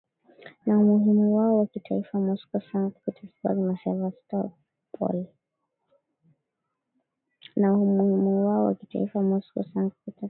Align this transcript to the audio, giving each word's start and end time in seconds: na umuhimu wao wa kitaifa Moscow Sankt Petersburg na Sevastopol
na 0.65 0.73
umuhimu 0.79 1.35
wao 1.37 1.55
wa 1.57 1.65
kitaifa 1.73 2.19
Moscow 2.25 2.61
Sankt 2.67 2.95
Petersburg 3.03 3.57
na 3.63 3.73
Sevastopol 3.81 5.17